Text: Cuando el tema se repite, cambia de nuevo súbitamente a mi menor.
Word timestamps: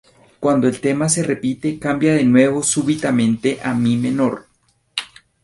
Cuando 0.39 0.67
el 0.67 0.81
tema 0.81 1.07
se 1.09 1.21
repite, 1.21 1.77
cambia 1.77 2.15
de 2.15 2.23
nuevo 2.23 2.63
súbitamente 2.63 3.59
a 3.63 3.75
mi 3.75 3.97
menor. 3.97 4.47